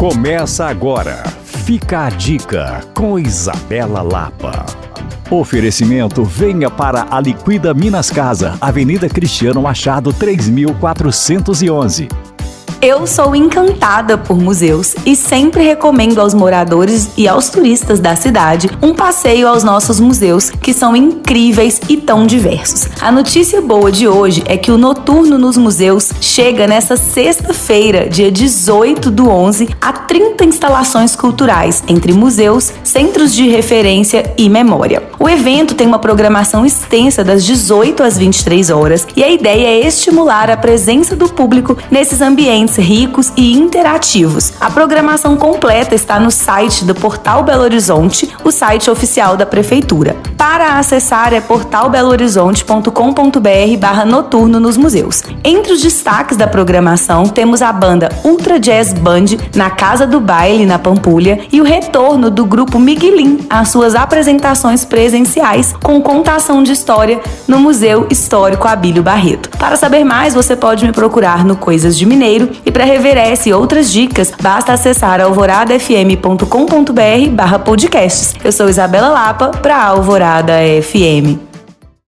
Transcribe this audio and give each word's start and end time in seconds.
Começa 0.00 0.64
agora. 0.64 1.22
Fica 1.44 2.06
a 2.06 2.08
dica 2.08 2.80
com 2.94 3.18
Isabela 3.18 4.00
Lapa. 4.00 4.64
Oferecimento 5.30 6.24
venha 6.24 6.70
para 6.70 7.06
a 7.10 7.20
Liquida 7.20 7.74
Minas 7.74 8.08
Casa, 8.08 8.56
Avenida 8.62 9.10
Cristiano 9.10 9.60
Machado 9.60 10.10
3411. 10.10 12.08
Eu 12.82 13.06
sou 13.06 13.36
encantada 13.36 14.16
por 14.16 14.38
museus 14.38 14.94
e 15.04 15.14
sempre 15.14 15.62
recomendo 15.62 16.18
aos 16.18 16.32
moradores 16.32 17.10
e 17.14 17.28
aos 17.28 17.50
turistas 17.50 18.00
da 18.00 18.16
cidade 18.16 18.70
um 18.80 18.94
passeio 18.94 19.46
aos 19.48 19.62
nossos 19.62 20.00
museus, 20.00 20.48
que 20.48 20.72
são 20.72 20.96
incríveis 20.96 21.78
e 21.90 21.98
tão 21.98 22.26
diversos. 22.26 22.88
A 22.98 23.12
notícia 23.12 23.60
boa 23.60 23.92
de 23.92 24.08
hoje 24.08 24.42
é 24.46 24.56
que 24.56 24.72
o 24.72 24.78
Noturno 24.78 25.36
nos 25.36 25.58
Museus 25.58 26.10
chega 26.22 26.66
nesta 26.66 26.96
sexta-feira, 26.96 28.08
dia 28.08 28.32
18 28.32 29.10
do 29.10 29.28
11, 29.28 29.68
a 29.78 29.92
30 29.92 30.46
instalações 30.46 31.14
culturais, 31.14 31.84
entre 31.86 32.14
museus, 32.14 32.72
centros 32.82 33.34
de 33.34 33.46
referência 33.46 34.32
e 34.38 34.48
memória. 34.48 35.02
O 35.18 35.28
evento 35.28 35.74
tem 35.74 35.86
uma 35.86 35.98
programação 35.98 36.64
extensa 36.64 37.22
das 37.22 37.44
18 37.44 38.02
às 38.02 38.16
23 38.16 38.70
horas 38.70 39.06
e 39.14 39.22
a 39.22 39.28
ideia 39.28 39.66
é 39.66 39.86
estimular 39.86 40.48
a 40.48 40.56
presença 40.56 41.14
do 41.14 41.28
público 41.28 41.76
nesses 41.90 42.22
ambientes 42.22 42.69
ricos 42.76 43.32
e 43.36 43.56
interativos. 43.56 44.52
A 44.60 44.70
programação 44.70 45.36
completa 45.36 45.94
está 45.94 46.20
no 46.20 46.30
site 46.30 46.84
do 46.84 46.94
Portal 46.94 47.42
Belo 47.42 47.62
Horizonte, 47.62 48.28
o 48.44 48.50
site 48.50 48.90
oficial 48.90 49.36
da 49.36 49.46
Prefeitura. 49.46 50.16
Para 50.36 50.78
acessar 50.78 51.32
é 51.32 51.40
portalbelohorizonte.com.br 51.40 53.78
barra 53.78 54.04
noturno 54.04 54.60
nos 54.60 54.76
museus. 54.76 55.22
Entre 55.44 55.72
os 55.72 55.80
destaques 55.80 56.36
da 56.36 56.46
programação 56.46 57.24
temos 57.24 57.62
a 57.62 57.72
banda 57.72 58.10
Ultra 58.24 58.58
Jazz 58.58 58.92
Band 58.92 59.26
na 59.54 59.70
Casa 59.70 60.06
do 60.06 60.20
Baile, 60.20 60.66
na 60.66 60.78
Pampulha, 60.78 61.40
e 61.52 61.60
o 61.60 61.64
retorno 61.64 62.30
do 62.30 62.44
grupo 62.44 62.78
Miguelim 62.78 63.46
às 63.48 63.68
suas 63.68 63.94
apresentações 63.94 64.84
presenciais 64.84 65.74
com 65.82 66.00
contação 66.00 66.62
de 66.62 66.72
história 66.72 67.20
no 67.46 67.58
Museu 67.58 68.06
Histórico 68.10 68.68
Abílio 68.68 69.02
Barreto. 69.02 69.50
Para 69.58 69.76
saber 69.76 70.04
mais, 70.04 70.34
você 70.34 70.56
pode 70.56 70.84
me 70.84 70.92
procurar 70.92 71.44
no 71.44 71.56
Coisas 71.56 71.96
de 71.96 72.06
Mineiro 72.06 72.50
e 72.64 72.70
para 72.70 72.84
rever 72.84 73.16
essa 73.16 73.48
e 73.48 73.52
outras 73.52 73.92
dicas, 73.92 74.32
basta 74.40 74.72
acessar 74.72 75.20
alvoradafm.com.br 75.20 77.30
barra 77.32 77.58
podcasts. 77.58 78.34
Eu 78.42 78.52
sou 78.52 78.68
Isabela 78.68 79.08
Lapa 79.08 79.48
para 79.48 79.82
Alvorada 79.82 80.54
FM. 80.82 81.49